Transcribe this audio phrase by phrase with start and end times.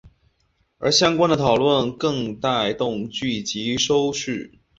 [0.79, 4.51] 而相关的讨论更带动剧集收视。